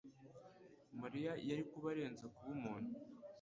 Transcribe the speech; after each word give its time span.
Mariya 1.01 1.31
yari 1.49 1.63
kuba 1.71 1.87
arenze 1.93 2.25
kuba 2.35 2.51
umuntu 2.57 2.89